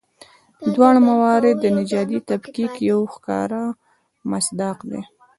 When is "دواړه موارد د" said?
0.73-1.65